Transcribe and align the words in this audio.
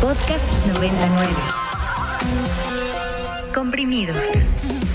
Podcast 0.00 0.44
99. 0.68 1.28
Comprimidos. 3.52 4.16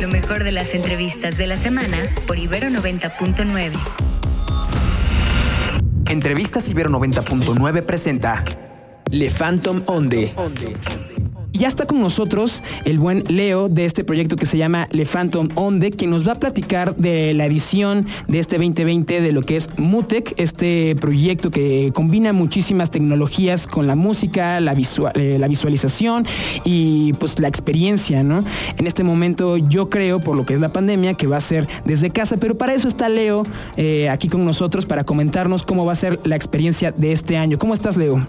Lo 0.02 0.08
mejor 0.08 0.46
de 0.46 0.54
las 0.54 0.74
entrevistas 0.74 1.38
de 1.38 1.48
la 1.48 1.58
semana 1.58 1.98
por 2.28 2.38
Ibero 2.40 2.70
90.9. 2.70 3.72
Entrevistas 6.08 6.70
Ibero 6.70 6.90
90.9 6.90 7.84
presenta 7.84 8.46
Le 9.12 9.30
Phantom 9.32 9.84
Onde. 9.88 10.34
Ya 11.58 11.68
está 11.68 11.88
con 11.88 12.00
nosotros 12.00 12.62
el 12.86 13.00
buen 13.00 13.24
Leo 13.30 13.68
de 13.68 13.86
este 13.86 14.04
proyecto 14.04 14.36
que 14.36 14.46
se 14.46 14.60
llama 14.60 14.88
Le 14.92 15.08
Phantom 15.08 15.48
Onde, 15.56 15.90
quien 15.90 16.12
nos 16.12 16.28
va 16.28 16.34
a 16.34 16.40
platicar 16.40 16.96
de 16.98 17.34
la 17.34 17.48
edición 17.48 18.06
de 18.28 18.38
este 18.38 18.58
2020 18.58 19.22
de 19.22 19.32
lo 19.32 19.42
que 19.42 19.56
es 19.56 19.68
Mutec, 19.80 20.40
este 20.40 20.96
proyecto 21.02 21.50
que 21.50 21.92
combina 21.96 22.32
muchísimas 22.32 22.92
tecnologías 22.92 23.66
con 23.66 23.88
la 23.88 23.96
música, 23.96 24.60
la, 24.60 24.76
eh, 25.16 25.38
la 25.40 25.48
visualización 25.48 26.28
y 26.64 27.14
pues 27.14 27.40
la 27.40 27.48
experiencia, 27.48 28.22
¿no? 28.22 28.44
En 28.78 28.86
este 28.86 29.04
momento 29.04 29.58
yo 29.58 29.90
creo, 29.90 30.20
por 30.20 30.38
lo 30.38 30.46
que 30.46 30.54
es 30.54 30.60
la 30.60 30.70
pandemia, 30.70 31.16
que 31.16 31.26
va 31.26 31.38
a 31.38 31.42
ser 31.42 31.68
desde 31.86 32.12
casa, 32.12 32.38
pero 32.38 32.56
para 32.56 32.76
eso 32.76 32.88
está 32.88 33.10
Leo 33.10 33.42
eh, 33.78 34.10
aquí 34.10 34.28
con 34.28 34.46
nosotros 34.46 34.86
para 34.86 35.06
comentarnos 35.06 35.64
cómo 35.64 35.86
va 35.86 35.94
a 35.94 35.96
ser 35.96 36.20
la 36.24 36.36
experiencia 36.36 36.92
de 36.92 37.14
este 37.14 37.36
año. 37.36 37.58
¿Cómo 37.58 37.74
estás, 37.74 37.98
Leo? 37.98 38.28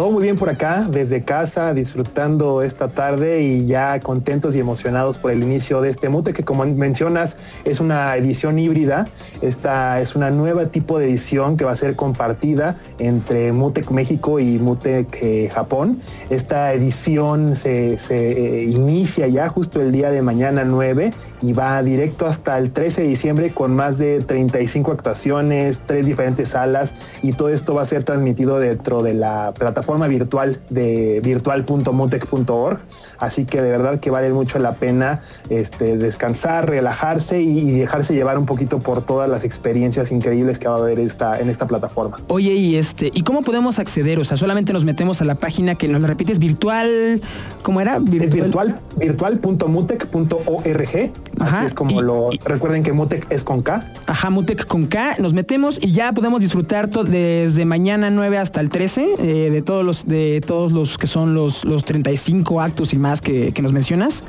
Todo 0.00 0.12
muy 0.12 0.22
bien 0.22 0.36
por 0.36 0.48
acá, 0.48 0.86
desde 0.90 1.20
casa, 1.24 1.74
disfrutando 1.74 2.62
esta 2.62 2.88
tarde 2.88 3.42
y 3.42 3.66
ya 3.66 4.00
contentos 4.00 4.54
y 4.54 4.58
emocionados 4.58 5.18
por 5.18 5.30
el 5.30 5.42
inicio 5.42 5.82
de 5.82 5.90
este 5.90 6.08
Mute, 6.08 6.32
que 6.32 6.42
como 6.42 6.64
mencionas 6.64 7.36
es 7.66 7.80
una 7.80 8.16
edición 8.16 8.58
híbrida. 8.58 9.04
Esta 9.42 10.00
es 10.00 10.16
una 10.16 10.30
nueva 10.30 10.68
tipo 10.68 10.98
de 10.98 11.04
edición 11.04 11.58
que 11.58 11.66
va 11.66 11.72
a 11.72 11.76
ser 11.76 11.96
compartida 11.96 12.78
entre 12.98 13.52
Mutec 13.52 13.90
México 13.90 14.40
y 14.40 14.58
Mutec 14.58 15.18
eh, 15.20 15.50
Japón. 15.52 16.00
Esta 16.30 16.72
edición 16.72 17.54
se, 17.54 17.98
se 17.98 18.30
eh, 18.30 18.64
inicia 18.64 19.26
ya 19.26 19.50
justo 19.50 19.82
el 19.82 19.92
día 19.92 20.10
de 20.10 20.22
mañana 20.22 20.64
9 20.64 21.12
y 21.42 21.52
va 21.52 21.82
directo 21.82 22.24
hasta 22.24 22.56
el 22.56 22.70
13 22.70 23.02
de 23.02 23.08
diciembre 23.08 23.52
con 23.52 23.76
más 23.76 23.98
de 23.98 24.20
35 24.22 24.92
actuaciones, 24.92 25.78
tres 25.84 26.06
diferentes 26.06 26.50
salas 26.50 26.94
y 27.22 27.34
todo 27.34 27.50
esto 27.50 27.74
va 27.74 27.82
a 27.82 27.86
ser 27.86 28.04
transmitido 28.04 28.58
dentro 28.58 29.02
de 29.02 29.12
la 29.12 29.52
plataforma 29.58 29.89
virtual 30.08 30.60
de 30.70 31.20
virtual.mutec.org. 31.22 32.80
Así 33.18 33.44
que 33.44 33.60
de 33.60 33.70
verdad 33.70 34.00
que 34.00 34.10
vale 34.10 34.30
mucho 34.32 34.58
la 34.58 34.74
pena 34.76 35.22
este, 35.50 35.98
descansar, 35.98 36.68
relajarse 36.68 37.40
y, 37.40 37.70
dejarse 37.72 38.14
llevar 38.14 38.38
un 38.38 38.46
poquito 38.46 38.78
por 38.78 39.04
todas 39.04 39.28
las 39.28 39.44
experiencias 39.44 40.10
increíbles 40.10 40.58
que 40.58 40.68
va 40.68 40.74
a 40.74 40.78
haber 40.78 40.98
esta, 40.98 41.38
en 41.38 41.50
esta 41.50 41.66
plataforma. 41.66 42.18
Oye, 42.28 42.54
y 42.54 42.76
este, 42.76 43.10
¿y 43.12 43.22
cómo 43.22 43.42
podemos 43.42 43.78
acceder? 43.78 44.18
O 44.18 44.24
sea, 44.24 44.38
solamente 44.38 44.72
nos 44.72 44.84
metemos 44.84 45.20
a 45.20 45.26
la 45.26 45.34
página 45.34 45.74
que 45.74 45.86
nos 45.86 46.00
la 46.00 46.08
repites 46.08 46.38
virtual, 46.38 47.20
¿cómo 47.62 47.82
era? 47.82 47.98
Virtual. 47.98 48.22
Es 48.22 48.32
virtual, 48.32 48.80
virtual.mutec.org. 48.96 51.12
Así 51.38 51.66
es 51.66 51.74
como 51.74 52.02
lo. 52.02 52.30
recuerden 52.44 52.82
que 52.82 52.92
Mutec 52.92 53.30
es 53.30 53.44
con 53.44 53.62
K. 53.62 53.92
Ajá, 54.06 54.30
Mutec 54.30 54.66
con 54.66 54.86
K. 54.86 55.16
Nos 55.18 55.32
metemos 55.32 55.78
y 55.80 55.92
ya 55.92 56.12
podemos 56.12 56.40
disfrutar 56.40 56.90
desde 56.90 57.64
mañana 57.64 58.10
9 58.10 58.38
hasta 58.38 58.60
el 58.60 58.68
13 58.68 59.14
eh, 59.18 59.50
de 59.50 59.62
todos 59.62 59.84
los 59.84 60.06
de 60.06 60.42
todos 60.44 60.72
los 60.72 60.98
que 60.98 61.06
son 61.06 61.34
los, 61.34 61.64
los 61.64 61.84
35 61.84 62.60
actos 62.60 62.92
y 62.92 62.98
más 62.98 63.20
que, 63.20 63.52
que 63.52 63.62
nos 63.62 63.72
mencionas 63.72 64.24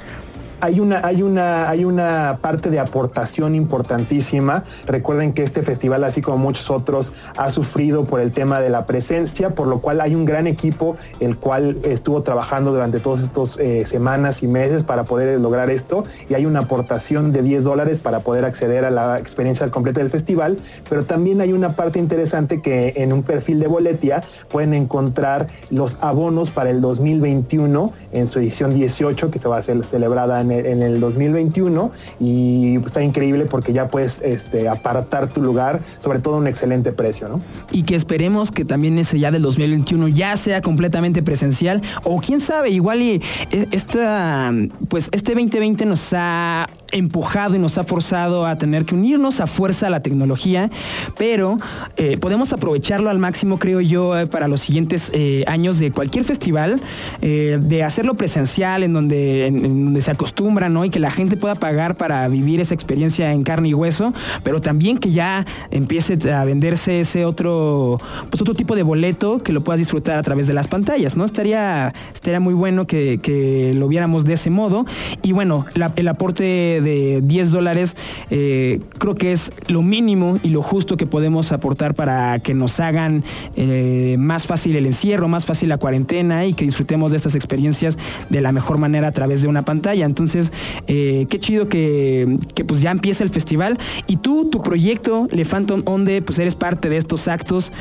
hay 0.61 0.79
una, 0.79 1.01
hay 1.03 1.23
una, 1.23 1.69
hay 1.69 1.85
una 1.85 2.37
parte 2.39 2.69
de 2.69 2.79
aportación 2.79 3.55
importantísima. 3.55 4.63
Recuerden 4.85 5.33
que 5.33 5.43
este 5.43 5.63
festival, 5.63 6.03
así 6.03 6.21
como 6.21 6.37
muchos 6.37 6.69
otros, 6.69 7.11
ha 7.35 7.49
sufrido 7.49 8.05
por 8.05 8.21
el 8.21 8.31
tema 8.31 8.61
de 8.61 8.69
la 8.69 8.85
presencia, 8.85 9.49
por 9.49 9.67
lo 9.67 9.79
cual 9.79 10.01
hay 10.01 10.13
un 10.13 10.23
gran 10.23 10.45
equipo 10.45 10.97
el 11.19 11.37
cual 11.37 11.77
estuvo 11.83 12.21
trabajando 12.21 12.71
durante 12.71 12.99
todas 12.99 13.23
estas 13.23 13.57
eh, 13.57 13.83
semanas 13.85 14.43
y 14.43 14.47
meses 14.47 14.83
para 14.83 15.03
poder 15.03 15.39
lograr 15.39 15.71
esto. 15.71 16.03
Y 16.29 16.35
hay 16.35 16.45
una 16.45 16.59
aportación 16.59 17.33
de 17.33 17.41
10 17.41 17.63
dólares 17.63 17.99
para 17.99 18.19
poder 18.19 18.45
acceder 18.45 18.85
a 18.85 18.91
la 18.91 19.17
experiencia 19.17 19.69
completa 19.71 19.99
del 19.99 20.11
festival. 20.11 20.57
Pero 20.87 21.05
también 21.05 21.41
hay 21.41 21.53
una 21.53 21.75
parte 21.75 21.97
interesante 21.97 22.61
que 22.61 22.93
en 22.97 23.13
un 23.13 23.23
perfil 23.23 23.59
de 23.59 23.67
Boletia 23.67 24.21
pueden 24.49 24.75
encontrar 24.75 25.47
los 25.71 25.97
abonos 26.01 26.51
para 26.51 26.69
el 26.69 26.81
2021 26.81 27.93
en 28.11 28.27
su 28.27 28.39
edición 28.39 28.73
18 28.75 29.31
que 29.31 29.39
se 29.39 29.47
va 29.47 29.57
a 29.57 29.63
ser 29.63 29.83
celebrada 29.83 30.39
en 30.41 30.50
en 30.51 30.81
el 30.81 30.99
2021 30.99 31.91
y 32.19 32.77
está 32.77 33.01
increíble 33.03 33.45
porque 33.45 33.73
ya 33.73 33.89
puedes 33.89 34.21
este, 34.21 34.69
apartar 34.69 35.27
tu 35.27 35.41
lugar, 35.41 35.81
sobre 35.97 36.19
todo 36.19 36.35
a 36.35 36.37
un 36.37 36.47
excelente 36.47 36.91
precio, 36.91 37.29
¿no? 37.29 37.41
Y 37.71 37.83
que 37.83 37.95
esperemos 37.95 38.51
que 38.51 38.65
también 38.65 38.97
ese 38.97 39.19
ya 39.19 39.31
del 39.31 39.41
2021 39.41 40.07
ya 40.09 40.35
sea 40.35 40.61
completamente 40.61 41.23
presencial 41.23 41.81
o 42.03 42.19
quién 42.19 42.39
sabe, 42.39 42.69
igual 42.69 43.01
y 43.01 43.21
e, 43.51 43.67
esta, 43.71 44.53
pues 44.89 45.09
este 45.11 45.33
2020 45.33 45.85
nos 45.85 46.09
ha 46.13 46.67
empujado 46.91 47.55
y 47.55 47.59
nos 47.59 47.77
ha 47.77 47.83
forzado 47.83 48.45
a 48.45 48.57
tener 48.57 48.85
que 48.85 48.95
unirnos 48.95 49.39
a 49.39 49.47
fuerza 49.47 49.87
a 49.87 49.89
la 49.89 50.01
tecnología, 50.01 50.69
pero 51.17 51.59
eh, 51.97 52.17
podemos 52.17 52.53
aprovecharlo 52.53 53.09
al 53.09 53.19
máximo, 53.19 53.59
creo 53.59 53.81
yo, 53.81 54.17
eh, 54.17 54.27
para 54.27 54.47
los 54.47 54.61
siguientes 54.61 55.11
eh, 55.13 55.43
años 55.47 55.79
de 55.79 55.91
cualquier 55.91 56.25
festival, 56.25 56.81
de 57.21 57.83
hacerlo 57.83 58.15
presencial, 58.15 58.83
en 58.83 58.93
donde, 58.93 59.47
en, 59.47 59.85
donde 59.85 60.01
se 60.01 60.11
acostumbra, 60.11 60.69
¿no? 60.69 60.85
Y 60.85 60.89
que 60.89 60.99
la 60.99 61.11
gente 61.11 61.37
pueda 61.37 61.55
pagar 61.55 61.95
para 61.95 62.27
vivir 62.27 62.59
esa 62.59 62.73
experiencia 62.73 63.31
en 63.31 63.43
carne 63.43 63.69
y 63.69 63.73
hueso, 63.73 64.13
pero 64.43 64.61
también 64.61 64.97
que 64.97 65.11
ya 65.11 65.45
empiece 65.69 66.17
a 66.31 66.43
venderse 66.45 67.01
ese 67.01 67.25
otro, 67.25 67.99
pues 68.29 68.41
otro 68.41 68.53
tipo 68.53 68.75
de 68.75 68.83
boleto 68.83 69.39
que 69.39 69.53
lo 69.53 69.63
puedas 69.63 69.79
disfrutar 69.79 70.17
a 70.17 70.23
través 70.23 70.47
de 70.47 70.53
las 70.53 70.67
pantallas, 70.67 71.15
¿no? 71.15 71.25
Estaría, 71.25 71.93
estaría 72.13 72.39
muy 72.39 72.53
bueno 72.53 72.87
que, 72.87 73.71
lo 73.75 73.87
viéramos 73.87 74.25
de 74.25 74.33
ese 74.33 74.49
modo. 74.49 74.85
Y 75.21 75.31
bueno, 75.31 75.65
el 75.95 76.07
aporte 76.07 76.80
de 76.81 77.21
10 77.21 77.51
dólares, 77.51 77.95
eh, 78.29 78.81
creo 78.97 79.15
que 79.15 79.31
es 79.31 79.51
lo 79.67 79.81
mínimo 79.81 80.39
y 80.43 80.49
lo 80.49 80.61
justo 80.61 80.97
que 80.97 81.05
podemos 81.05 81.51
aportar 81.51 81.95
para 81.95 82.39
que 82.39 82.53
nos 82.53 82.79
hagan 82.79 83.23
eh, 83.55 84.15
más 84.19 84.45
fácil 84.45 84.75
el 84.75 84.85
encierro, 84.85 85.27
más 85.27 85.45
fácil 85.45 85.69
la 85.69 85.77
cuarentena 85.77 86.45
y 86.45 86.53
que 86.53 86.65
disfrutemos 86.65 87.11
de 87.11 87.17
estas 87.17 87.35
experiencias 87.35 87.97
de 88.29 88.41
la 88.41 88.51
mejor 88.51 88.77
manera 88.77 89.07
a 89.07 89.11
través 89.11 89.41
de 89.41 89.47
una 89.47 89.63
pantalla. 89.63 90.05
Entonces, 90.05 90.51
eh, 90.87 91.25
qué 91.29 91.39
chido 91.39 91.67
que, 91.69 92.37
pues 92.67 92.81
ya 92.81 92.91
empieza 92.91 93.23
el 93.23 93.29
festival 93.29 93.77
y 94.07 94.17
tú, 94.17 94.49
tu 94.49 94.61
proyecto, 94.61 95.27
Le 95.31 95.45
Phantom 95.45 95.83
Onde, 95.85 96.21
pues 96.21 96.39
eres 96.39 96.55
parte 96.55 96.89
de 96.89 96.97
estos 96.97 97.27
actos. 97.27 97.71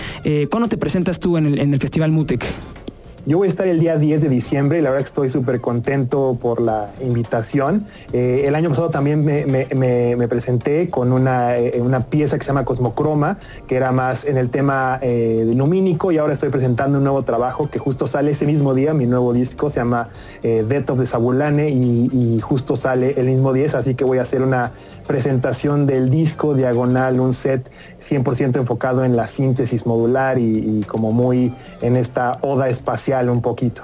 ¿Cuándo 0.51 0.69
te 0.69 0.77
presentas 0.77 1.21
tú 1.21 1.37
en 1.37 1.47
el, 1.47 1.59
en 1.59 1.75
el 1.75 1.81
Festival 1.81 2.13
Mutec? 2.13 2.45
Yo 3.31 3.39
voy 3.39 3.47
a 3.47 3.51
estar 3.51 3.69
el 3.69 3.79
día 3.79 3.97
10 3.97 4.23
de 4.23 4.29
diciembre 4.29 4.81
y 4.81 4.83
la 4.83 4.91
verdad 4.91 5.05
que 5.05 5.09
estoy 5.11 5.29
súper 5.29 5.61
contento 5.61 6.37
por 6.43 6.61
la 6.61 6.91
invitación. 7.01 7.87
Eh, 8.13 8.43
el 8.47 8.57
año 8.57 8.71
pasado 8.71 8.91
también 8.91 9.25
me, 9.25 10.27
presenté 10.27 10.91
con 10.91 11.13
eh, 11.29 11.81
una, 11.81 12.01
pieza 12.07 12.39
que 12.39 12.43
se 12.43 12.49
llama 12.49 12.65
Cosmocroma, 12.65 13.39
que 13.69 13.77
era 13.77 13.93
más 13.93 14.25
en 14.25 14.37
el 14.37 14.51
tema 14.51 14.99
eh, 15.01 15.45
lumínico 15.47 16.11
y 16.11 16.19
ahora 16.19 16.33
estoy 16.35 16.49
presentando 16.49 16.99
un 16.99 17.05
nuevo 17.05 17.23
trabajo 17.23 17.71
que 17.71 17.79
justo 17.79 18.09
sale 18.09 18.33
ese 18.33 18.47
mismo 18.47 18.75
día, 18.75 18.95
mi 18.95 19.07
nuevo 19.07 19.33
disco 19.33 19.71
se 19.71 19.79
llama 19.79 20.09
Death 20.43 20.91
of 20.91 20.99
the 20.99 21.07
Sabulane 21.07 21.71
y, 21.71 22.11
y 22.13 22.41
justo 22.41 22.75
sale 22.75 23.15
el 23.17 23.27
mismo 23.27 23.53
10, 23.53 23.77
así 23.77 23.95
que 23.95 24.03
voy 24.03 24.19
a 24.19 24.23
hacer 24.23 24.43
una 24.43 24.73
presentación 25.11 25.87
del 25.87 26.09
disco 26.09 26.55
diagonal, 26.55 27.19
un 27.19 27.35
set 27.35 27.69
100% 28.01 28.59
enfocado 28.59 29.05
en 29.05 29.17
la 29.17 29.27
síntesis 29.27 29.85
modular 29.85 30.39
y, 30.39 30.85
como 30.87 31.11
muy 31.11 31.53
en 31.83 31.97
esta 31.97 32.39
oda 32.43 32.69
espacial 32.69 33.20
un 33.29 33.43
poquito. 33.43 33.83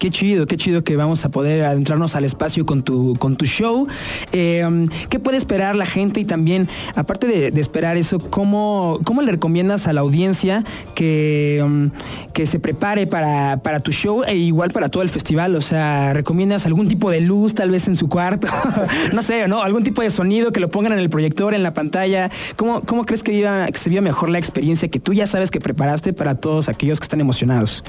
Qué 0.00 0.10
chido, 0.10 0.46
qué 0.46 0.56
chido 0.56 0.82
que 0.82 0.96
vamos 0.96 1.26
a 1.26 1.28
poder 1.28 1.62
adentrarnos 1.62 2.16
al 2.16 2.24
espacio 2.24 2.64
con 2.64 2.82
tu, 2.82 3.14
con 3.18 3.36
tu 3.36 3.44
show. 3.44 3.86
Em, 4.32 4.86
¿Qué 5.10 5.18
puede 5.18 5.36
esperar 5.36 5.76
la 5.76 5.84
gente? 5.84 6.20
Y 6.20 6.24
también, 6.24 6.70
aparte 6.94 7.26
de, 7.26 7.60
esperar 7.60 7.98
eso, 7.98 8.18
¿cómo, 8.18 8.98
¿cómo, 9.04 9.20
le 9.20 9.30
recomiendas 9.30 9.88
a 9.88 9.92
la 9.92 10.00
audiencia 10.00 10.64
que, 10.94 11.58
em, 11.58 11.90
que 12.32 12.46
se 12.46 12.58
prepare 12.58 13.06
para, 13.06 13.58
para, 13.58 13.80
tu 13.80 13.92
show 13.92 14.22
e 14.26 14.36
igual 14.36 14.70
para 14.70 14.88
todo 14.88 15.02
el 15.02 15.10
festival? 15.10 15.54
O 15.54 15.60
sea, 15.60 16.14
¿recomiendas 16.14 16.64
algún 16.64 16.88
tipo 16.88 17.10
de 17.10 17.20
luz 17.20 17.54
tal 17.54 17.70
vez 17.70 17.86
en 17.86 17.94
su 17.94 18.08
cuarto? 18.08 18.48
no 19.12 19.20
sé, 19.20 19.48
¿no? 19.48 19.62
Algún 19.62 19.84
tipo 19.84 20.00
de 20.00 20.08
sonido 20.08 20.50
que 20.50 20.60
lo 20.60 20.70
pongan 20.70 20.94
en 20.94 20.98
el 20.98 21.10
proyector, 21.10 21.52
en 21.52 21.62
la 21.62 21.74
pantalla. 21.74 22.30
¿Cómo, 22.56 22.80
cómo 22.80 23.04
crees 23.04 23.22
que, 23.22 23.46
que 23.70 23.78
se 23.78 23.90
vea 23.90 24.00
mejor 24.00 24.30
la 24.30 24.38
experiencia 24.38 24.88
que 24.88 24.98
tú 24.98 25.12
ya 25.12 25.26
sabes 25.26 25.50
que 25.50 25.60
preparaste 25.60 26.14
para 26.14 26.36
todos 26.36 26.70
aquellos 26.70 26.98
que 27.00 27.04
están 27.04 27.20
emocionados? 27.20 27.84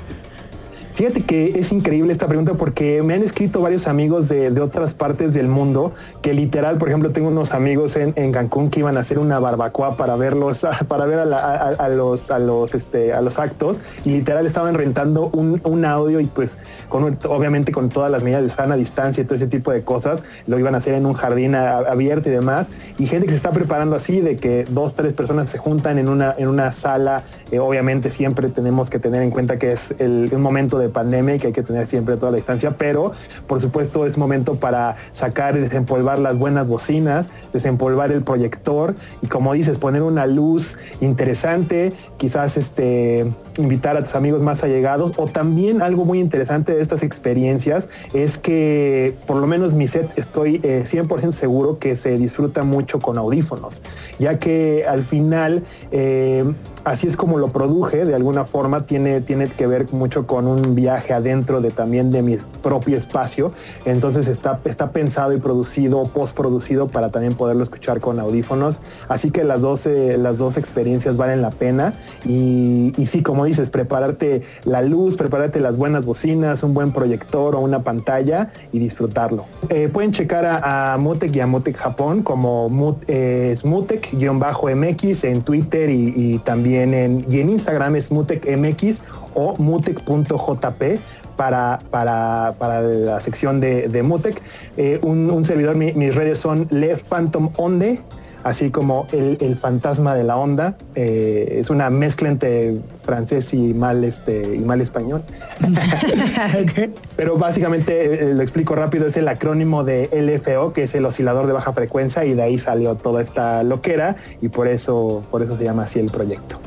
Fíjate 1.01 1.23
que 1.23 1.57
es 1.57 1.71
increíble 1.71 2.13
esta 2.13 2.27
pregunta 2.27 2.53
porque 2.53 3.01
me 3.01 3.15
han 3.15 3.23
escrito 3.23 3.59
varios 3.59 3.87
amigos 3.87 4.29
de, 4.29 4.51
otras 4.61 4.93
partes 4.93 5.33
del 5.33 5.47
mundo 5.47 5.93
que 6.21 6.31
literal, 6.31 6.77
por 6.77 6.89
ejemplo, 6.89 7.09
tengo 7.09 7.29
unos 7.29 7.55
amigos 7.55 7.95
en, 7.95 8.31
Cancún 8.31 8.69
que 8.69 8.81
iban 8.81 8.97
a 8.97 8.99
hacer 8.99 9.17
una 9.17 9.39
barbacoa 9.39 9.97
para 9.97 10.15
verlos, 10.15 10.63
para 10.87 11.07
ver 11.07 11.17
a, 11.17 11.89
los, 11.89 12.29
a 12.29 12.37
los, 12.37 12.75
este, 12.75 13.13
a 13.13 13.21
los 13.21 13.39
actos 13.39 13.79
y 14.05 14.11
literal 14.11 14.45
estaban 14.45 14.75
rentando 14.75 15.31
un, 15.33 15.85
audio 15.85 16.19
y 16.19 16.27
pues 16.27 16.59
con, 16.87 17.17
obviamente 17.27 17.71
con 17.71 17.89
todas 17.89 18.11
las 18.11 18.21
medidas 18.21 18.43
de 18.43 18.49
sana 18.49 18.75
distancia 18.75 19.23
y 19.23 19.25
todo 19.25 19.33
ese 19.33 19.47
tipo 19.47 19.71
de 19.71 19.81
cosas, 19.81 20.21
lo 20.45 20.59
iban 20.59 20.75
a 20.75 20.77
hacer 20.77 20.93
en 20.93 21.07
un 21.07 21.13
jardín 21.13 21.55
abierto 21.55 22.29
y 22.29 22.31
demás. 22.31 22.69
Y 22.99 23.07
gente 23.07 23.25
que 23.25 23.31
se 23.31 23.37
está 23.37 23.49
preparando 23.49 23.95
así 23.95 24.21
de 24.21 24.37
que 24.37 24.65
dos, 24.69 24.93
tres 24.93 25.13
personas 25.13 25.49
se 25.49 25.57
juntan 25.57 25.97
en 25.97 26.07
una, 26.07 26.35
en 26.37 26.47
una 26.47 26.71
sala, 26.71 27.23
eh, 27.51 27.57
obviamente 27.57 28.11
siempre 28.11 28.49
tenemos 28.49 28.91
que 28.91 28.99
tener 28.99 29.23
en 29.23 29.31
cuenta 29.31 29.57
que 29.57 29.71
es 29.71 29.95
el, 29.97 30.29
un 30.31 30.41
momento 30.43 30.77
de 30.77 30.90
pandemia 30.91 31.35
y 31.35 31.39
que 31.39 31.47
hay 31.47 31.53
que 31.53 31.63
tener 31.63 31.87
siempre 31.87 32.17
toda 32.17 32.31
la 32.31 32.37
distancia, 32.37 32.77
pero 32.77 33.13
por 33.47 33.59
supuesto 33.59 34.05
es 34.05 34.17
momento 34.17 34.55
para 34.55 34.95
sacar 35.13 35.57
y 35.57 35.61
desempolvar 35.61 36.19
las 36.19 36.37
buenas 36.37 36.67
bocinas, 36.67 37.29
desempolvar 37.53 38.11
el 38.11 38.23
proyector 38.23 38.95
y 39.21 39.27
como 39.27 39.53
dices, 39.53 39.77
poner 39.77 40.01
una 40.01 40.25
luz 40.25 40.77
interesante, 41.01 41.93
quizás 42.17 42.57
este, 42.57 43.31
invitar 43.57 43.97
a 43.97 44.03
tus 44.03 44.15
amigos 44.15 44.41
más 44.41 44.63
allegados 44.63 45.13
o 45.17 45.27
también 45.27 45.81
algo 45.81 46.05
muy 46.05 46.19
interesante 46.19 46.73
de 46.73 46.81
estas 46.81 47.03
experiencias 47.03 47.89
es 48.13 48.37
que 48.37 49.15
por 49.27 49.37
lo 49.37 49.47
menos 49.47 49.73
mi 49.73 49.87
set 49.87 50.09
estoy 50.17 50.59
100% 50.59 51.29
eh, 51.29 51.31
seguro 51.31 51.79
que 51.79 51.95
se 51.95 52.17
disfruta 52.17 52.63
mucho 52.63 52.99
con 52.99 53.17
audífonos, 53.17 53.81
ya 54.19 54.39
que 54.39 54.85
al 54.87 55.03
final 55.03 55.63
eh, 55.91 56.43
así 56.83 57.07
es 57.07 57.15
como 57.15 57.37
lo 57.37 57.49
produje, 57.49 58.05
de 58.05 58.15
alguna 58.15 58.45
forma 58.45 58.85
tiene, 58.85 59.21
tiene 59.21 59.47
que 59.47 59.67
ver 59.67 59.91
mucho 59.91 60.25
con 60.25 60.47
un 60.47 60.75
viaje 60.75 61.13
adentro 61.13 61.61
de 61.61 61.71
también 61.71 62.11
de 62.11 62.21
mi 62.21 62.37
propio 62.61 62.97
espacio, 62.97 63.51
entonces 63.85 64.27
está, 64.27 64.59
está 64.65 64.91
pensado 64.91 65.33
y 65.33 65.39
producido, 65.39 66.03
postproducido 66.05 66.87
para 66.87 67.09
también 67.09 67.33
poderlo 67.33 67.63
escuchar 67.63 67.99
con 67.99 68.19
audífonos, 68.19 68.79
así 69.09 69.31
que 69.31 69.43
las 69.43 69.61
dos, 69.61 69.85
las 69.85 70.37
dos 70.37 70.57
experiencias 70.57 71.17
valen 71.17 71.41
la 71.41 71.51
pena. 71.51 71.93
Y, 72.25 72.93
sí, 73.05 73.21
como 73.21 73.45
dices, 73.45 73.69
prepararte 73.69 74.43
la 74.63 74.81
luz, 74.81 75.17
prepararte 75.17 75.59
las 75.59 75.77
buenas 75.77 76.05
bocinas, 76.05 76.63
un 76.63 76.73
buen 76.73 76.91
proyector 76.91 77.55
o 77.55 77.59
una 77.59 77.83
pantalla 77.83 78.51
y 78.71 78.79
disfrutarlo. 78.79 79.45
Eh, 79.69 79.89
pueden 79.91 80.11
checar 80.11 80.45
a, 80.45 80.93
a 80.93 80.97
Mutec 80.97 81.35
y 81.35 81.39
a 81.39 81.47
Mutec 81.47 81.75
Japón 81.75 82.23
como 82.23 82.69
Mut, 82.69 83.03
eh, 83.07 83.53
Mutec-MX 83.63 85.23
en 85.25 85.41
Twitter 85.41 85.89
y 85.89 86.39
también 86.45 86.70
y 86.71 87.39
en 87.39 87.49
Instagram 87.49 87.95
es 87.95 88.11
mutecmx 88.11 89.01
o 89.33 89.55
mutec.jp 89.57 90.99
para, 91.35 91.79
para, 91.89 92.53
para, 92.59 92.81
la 92.81 93.19
sección 93.19 93.59
de, 93.59 94.03
Mutec. 94.03 94.41
Eh, 94.77 94.99
un, 95.01 95.43
servidor, 95.43 95.75
mis 95.75 96.13
redes 96.13 96.37
son 96.37 96.67
Le 96.69 96.97
Phantom 96.97 97.49
Onde, 97.57 97.99
así 98.43 98.71
como 98.71 99.07
el, 99.11 99.55
fantasma 99.55 100.15
de 100.15 100.23
la 100.23 100.37
onda. 100.37 100.75
Eh, 100.95 101.57
es 101.59 101.69
una 101.69 101.89
mezcla 101.89 102.29
entre 102.29 102.75
francés 103.03 103.53
y 103.53 103.73
mal, 103.73 104.03
este, 104.03 104.55
y 104.55 104.59
mal 104.59 104.81
español. 104.81 105.23
Pero 107.15 107.37
básicamente, 107.37 108.29
eh, 108.29 108.33
lo 108.33 108.41
explico 108.41 108.75
rápido, 108.75 109.07
es 109.07 109.17
el 109.17 109.27
acrónimo 109.27 109.83
de 109.83 110.09
LFO, 110.11 110.73
que 110.73 110.83
es 110.83 110.95
el 110.95 111.05
oscilador 111.05 111.47
de 111.47 111.53
baja 111.53 111.73
frecuencia, 111.73 112.25
y 112.25 112.33
de 112.33 112.41
ahí 112.41 112.57
salió 112.57 112.95
toda 112.95 113.21
esta 113.21 113.63
loquera, 113.63 114.15
y 114.41 114.49
por 114.49 114.67
eso, 114.67 115.23
por 115.31 115.41
eso 115.41 115.55
se 115.57 115.63
llama 115.63 115.83
así 115.83 115.99
el 115.99 116.11
proyecto. 116.11 116.59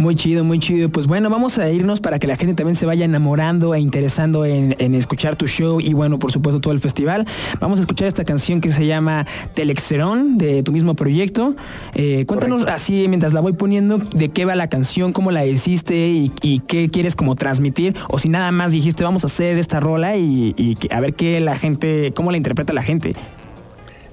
Muy 0.00 0.16
chido, 0.16 0.44
muy 0.44 0.58
chido. 0.58 0.88
Pues 0.88 1.06
bueno, 1.06 1.28
vamos 1.28 1.58
a 1.58 1.70
irnos 1.70 2.00
para 2.00 2.18
que 2.18 2.26
la 2.26 2.36
gente 2.36 2.54
también 2.54 2.74
se 2.74 2.86
vaya 2.86 3.04
enamorando 3.04 3.74
e 3.74 3.80
interesando 3.80 4.46
en, 4.46 4.72
escuchar 4.94 5.36
tu 5.36 5.46
show 5.46 5.78
y 5.78 5.92
bueno, 5.92 6.18
por 6.18 6.32
supuesto 6.32 6.58
todo 6.58 6.72
el 6.72 6.80
festival. 6.80 7.26
Vamos 7.60 7.80
a 7.80 7.82
escuchar 7.82 8.08
esta 8.08 8.24
canción 8.24 8.62
que 8.62 8.72
se 8.72 8.86
llama 8.86 9.26
Telexerón 9.52 10.38
de 10.38 10.62
tu 10.62 10.72
mismo 10.72 10.94
proyecto. 10.94 11.54
Eh, 11.94 12.24
cuéntanos 12.24 12.64
así 12.64 13.08
mientras 13.08 13.34
la 13.34 13.40
voy 13.40 13.52
poniendo 13.52 13.98
de 13.98 14.30
qué 14.30 14.46
va 14.46 14.54
la 14.54 14.70
canción, 14.70 15.12
cómo 15.12 15.32
la 15.32 15.44
hiciste 15.44 16.08
y, 16.08 16.62
qué 16.66 16.88
quieres 16.88 17.14
como 17.14 17.34
transmitir 17.34 17.94
o 18.08 18.18
si 18.18 18.30
nada 18.30 18.50
más 18.52 18.72
dijiste 18.72 19.04
vamos 19.04 19.24
a 19.24 19.26
hacer 19.26 19.58
esta 19.58 19.80
rola 19.80 20.16
y, 20.16 20.54
y 20.56 20.78
a 20.90 21.00
ver 21.00 21.12
qué 21.12 21.40
la 21.40 21.56
gente, 21.56 22.14
cómo 22.16 22.30
la 22.30 22.38
interpreta 22.38 22.72
la 22.72 22.82
gente. 22.82 23.14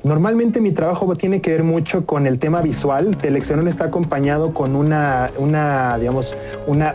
Normalmente 0.04 0.62
mi 0.62 0.72
trabajo 0.72 1.16
tiene 1.16 1.42
que 1.42 1.52
ver 1.52 1.64
mucho 1.64 2.06
con 2.06 2.28
el 2.28 2.40
tema 2.40 2.62
visual. 2.62 3.16
Teleccionón 3.18 3.68
está 3.68 3.86
acompañado 3.86 4.54
con 4.54 4.76
una, 4.76 5.32
una 5.38 5.98
digamos, 5.98 6.36
una 6.68 6.94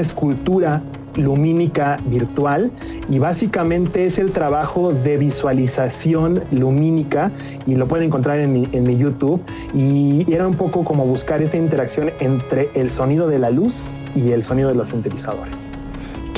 escultura 0.00 0.82
lumínica 1.18 1.98
virtual 2.06 2.70
y 3.08 3.18
básicamente 3.18 4.06
es 4.06 4.18
el 4.18 4.32
trabajo 4.32 4.92
de 4.92 5.16
visualización 5.16 6.42
lumínica 6.50 7.30
y 7.66 7.74
lo 7.74 7.88
pueden 7.88 8.06
encontrar 8.06 8.38
en 8.38 8.52
mi, 8.52 8.68
en 8.72 8.84
mi, 8.84 8.96
YouTube 8.96 9.42
y 9.74 10.32
era 10.32 10.46
un 10.46 10.54
poco 10.54 10.84
como 10.84 11.04
buscar 11.04 11.42
esta 11.42 11.56
interacción 11.56 12.10
entre 12.20 12.70
el 12.74 12.90
sonido 12.90 13.28
de 13.28 13.38
la 13.38 13.50
luz 13.50 13.94
y 14.14 14.30
el 14.30 14.42
sonido 14.42 14.68
de 14.68 14.76
los 14.76 14.88
sintetizadores. 14.88 15.67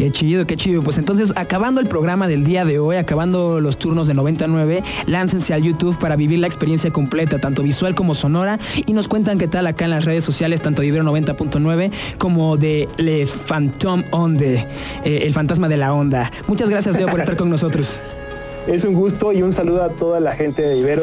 Qué 0.01 0.11
chido, 0.11 0.47
qué 0.47 0.57
chido. 0.57 0.83
Pues 0.83 0.97
entonces, 0.97 1.31
acabando 1.37 1.79
el 1.79 1.87
programa 1.87 2.27
del 2.27 2.43
día 2.43 2.65
de 2.65 2.79
hoy, 2.79 2.97
acabando 2.97 3.61
los 3.61 3.77
turnos 3.77 4.07
de 4.07 4.15
99, 4.15 4.83
láncense 5.05 5.53
al 5.53 5.63
YouTube 5.63 5.99
para 5.99 6.17
vivir 6.17 6.39
la 6.39 6.47
experiencia 6.47 6.91
completa, 6.91 7.39
tanto 7.39 7.63
visual 7.63 7.95
como 7.95 8.15
sonora, 8.15 8.59
y 8.87 8.95
nos 8.95 9.09
cuentan 9.09 9.37
qué 9.37 9.47
tal 9.47 9.67
acá 9.67 9.85
en 9.85 9.91
las 9.91 10.07
redes 10.07 10.25
sociales, 10.25 10.63
tanto 10.63 10.81
de 10.81 10.89
Ibero 10.89 11.05
90.9 11.05 11.91
como 12.17 12.57
de 12.57 12.89
Le 12.97 13.27
Phantom 13.27 14.03
Onde, 14.11 14.67
eh, 15.05 15.21
el 15.25 15.35
fantasma 15.35 15.69
de 15.69 15.77
la 15.77 15.93
onda. 15.93 16.33
Muchas 16.49 16.71
gracias, 16.71 16.97
Leo, 16.97 17.09
por 17.09 17.21
estar 17.21 17.37
con 17.37 17.51
nosotros. 17.51 18.01
Es 18.67 18.85
un 18.85 18.95
gusto 18.95 19.33
y 19.33 19.43
un 19.43 19.53
saludo 19.53 19.83
a 19.83 19.89
toda 19.89 20.21
la 20.21 20.33
gente 20.33 20.63
de 20.63 20.79
Ibero. 20.79 21.03